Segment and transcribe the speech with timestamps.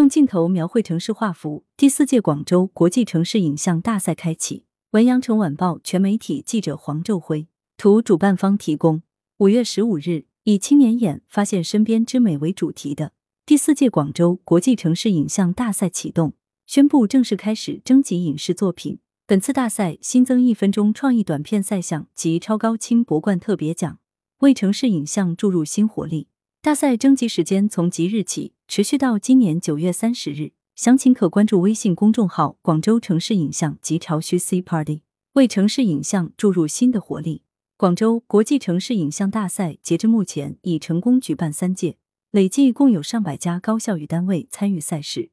[0.00, 4.64] 用镜头描绘城市画幅，第四届广州国际城市影像大赛开启。
[4.92, 9.02] 文阳城晚报全媒体记者黄昼辉，图主办方提供。
[9.40, 13.12] 五月十五日，以“青年眼发现身边之美”为主题的
[13.44, 16.32] 第四届广州国际城市影像大赛启动，
[16.64, 19.00] 宣布正式开始征集影视作品。
[19.26, 23.98] 本次大赛新增一分钟创意短片赛项及超高清博冠特别奖，
[24.38, 26.28] 为城市影像注入新活力。
[26.62, 30.52] 大赛征集时间从即日起持续到今年九月三十日。
[30.76, 35.00] 详情可关注微信公众号“广州城市影像及潮墟 C Party”，
[35.32, 37.44] 为城市影像注入新的活力。
[37.78, 41.96] 广州国际城市影像大赛截至目前已成功举办三届，
[42.30, 45.30] 累计共有上百家高校与单位参与赛事，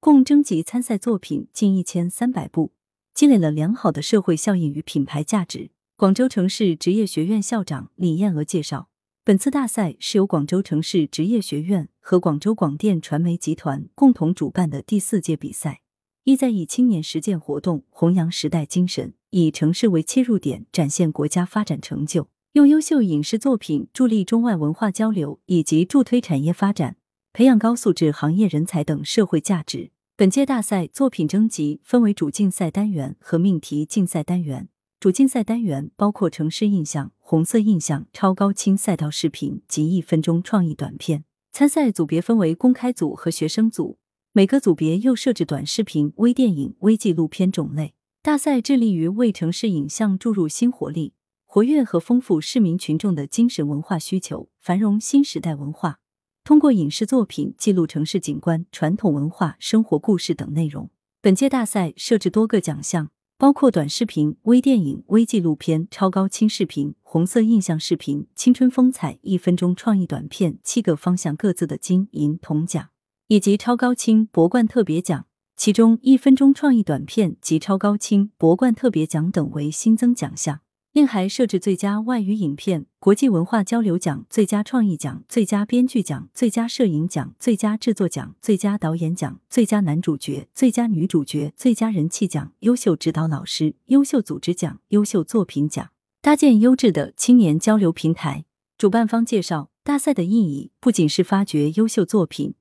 [0.00, 2.72] 共征集参赛作品近一千三百部，
[3.12, 5.72] 积累了良好的社会效应与品牌价值。
[5.98, 8.89] 广州城市职业学院校长李艳娥介绍。
[9.22, 15.82] 本次大赛是由广州城市职业学院和广州广电传媒集团共同主办的第四届比赛，
[16.24, 26.96] 意在以青年实践活动弘扬时代精神，以城市为切入点展现国家发展成就，用优秀影视作品助力中外文化交流以及助推产业发展，
[27.34, 29.90] 培养高素质行业人才等社会价值。
[30.16, 34.70] 本届大赛作品征集分为主竞赛单元和命题竞赛单元。
[35.00, 41.24] 主竞赛单元包括城市印象、红色印象、超高清赛道视频及一分钟创意短片。
[41.52, 43.96] 参赛组别分为公开组和学生组，
[44.32, 47.94] 每个组别又设置短视频、微电影、微纪录片种类。
[48.20, 51.14] 大赛致力于为城市影像注入新活力，
[51.46, 56.00] 活跃和丰富市民群众的精神文化需求，繁荣新时代文化。
[56.44, 60.90] 通过影视作品记录城市景观、传统文化、生活故事等内容。
[61.22, 63.08] 本届大赛设置多个奖项。
[63.40, 72.90] 包括短视频、微电影、微纪录片、超高清视频、红色印象视频、青春风采、一分钟创意短片七个方向各自的金银铜奖，
[73.28, 75.24] 以及超高清博冠特别奖。
[75.56, 80.60] 其中，一分钟创意短片及超高清博冠特别奖等为新增奖项。
[80.92, 98.44] 另还设置最佳外语影片、国际文化交流奖、最佳创意奖、最佳编剧奖、最佳摄影奖、最佳制作奖、最佳导演奖、最佳男主角、最佳女主角、最佳人气奖、优秀指导老师、优秀组织奖、优秀作品奖，搭建优质的青年交流平台。
[98.76, 102.54] 主办方介绍，大赛的意义不仅是发掘优秀作品，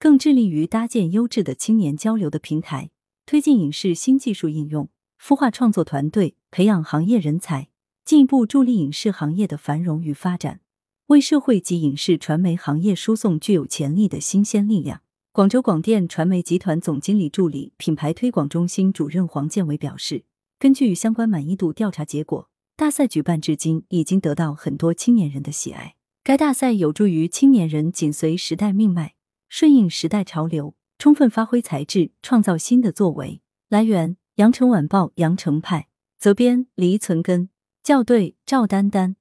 [0.00, 2.90] 更致力于搭建优质的青年交流的平台，
[3.24, 4.88] 推进影视新技术应用，
[5.22, 7.68] 孵化创作团队，培养行业人才。
[8.06, 10.60] 进一步助力影视行业的繁荣与发展，
[11.08, 15.00] 为社会及影视传媒行业输送具有潜力的新鲜力量。
[15.32, 20.22] 广州广电传媒集团总经理助理、品牌推广中心主任黄建伟表示，
[20.56, 25.96] 根据相关满意度调查结果，大赛举办至今已经得到很多青年人的喜爱。
[26.22, 29.16] 该大赛有助于青年人紧随时代命脉，
[29.48, 33.42] 顺应时代潮流，充分发挥才智，创造新的作为。
[33.68, 37.48] 来源：羊城晚报羊城派，责编：黎存根。
[37.86, 39.16] 校对：赵丹丹。